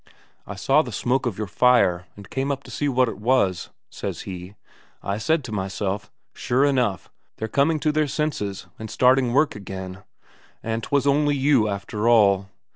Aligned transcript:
"I 0.47 0.55
saw 0.55 0.81
the 0.81 0.91
smoke 0.91 1.27
of 1.27 1.37
your 1.37 1.45
fire, 1.45 2.07
and 2.15 2.27
came 2.27 2.51
up 2.51 2.63
to 2.63 2.71
see 2.71 2.89
what 2.89 3.07
it 3.07 3.19
was," 3.19 3.69
says 3.91 4.21
he. 4.21 4.55
"I 5.03 5.19
said 5.19 5.43
to 5.43 5.51
myself, 5.51 6.09
'Sure 6.33 6.65
enough, 6.65 7.11
they're 7.37 7.47
coming 7.47 7.79
to 7.81 7.91
their 7.91 8.07
senses, 8.07 8.65
and 8.79 8.89
starting 8.89 9.31
work 9.31 9.55
again.' 9.55 10.01
And 10.63 10.81
'twas 10.81 11.05
only 11.05 11.35
you, 11.35 11.67
after 11.67 12.09
all! 12.09 12.49